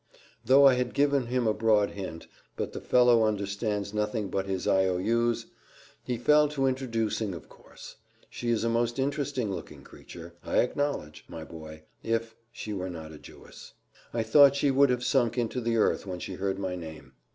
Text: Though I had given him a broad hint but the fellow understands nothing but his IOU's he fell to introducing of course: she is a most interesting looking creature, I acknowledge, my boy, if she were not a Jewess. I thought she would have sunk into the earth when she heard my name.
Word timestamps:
Though 0.43 0.65
I 0.65 0.73
had 0.73 0.95
given 0.95 1.27
him 1.27 1.45
a 1.45 1.53
broad 1.53 1.91
hint 1.91 2.25
but 2.57 2.73
the 2.73 2.81
fellow 2.81 3.23
understands 3.23 3.93
nothing 3.93 4.29
but 4.29 4.47
his 4.47 4.67
IOU's 4.67 5.45
he 6.03 6.17
fell 6.17 6.47
to 6.49 6.65
introducing 6.65 7.35
of 7.35 7.47
course: 7.47 7.97
she 8.27 8.49
is 8.49 8.63
a 8.63 8.67
most 8.67 8.97
interesting 8.97 9.51
looking 9.51 9.83
creature, 9.83 10.33
I 10.43 10.57
acknowledge, 10.61 11.23
my 11.27 11.43
boy, 11.43 11.83
if 12.01 12.33
she 12.51 12.73
were 12.73 12.89
not 12.89 13.11
a 13.11 13.19
Jewess. 13.19 13.73
I 14.11 14.23
thought 14.23 14.55
she 14.55 14.71
would 14.71 14.89
have 14.89 15.03
sunk 15.03 15.37
into 15.37 15.61
the 15.61 15.77
earth 15.77 16.07
when 16.07 16.17
she 16.19 16.33
heard 16.33 16.57
my 16.57 16.75
name. 16.75 17.13